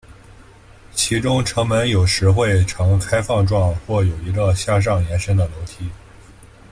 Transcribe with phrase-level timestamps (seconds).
[0.93, 5.87] 其中城门有时会呈开放状或有一个向上延伸的楼梯。